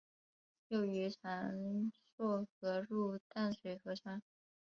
[0.69, 4.19] 幼鱼常溯河入淡水河川。